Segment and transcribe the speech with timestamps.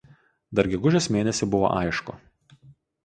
[0.59, 2.17] Dar gegužės mėnesį buvo aišku